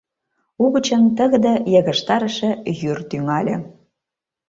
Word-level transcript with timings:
Угычын 0.63 1.03
тыгыде 1.17 1.53
йыгыжтарыше 1.73 2.49
йӱр 2.79 2.99
тӱҥале. 3.09 3.55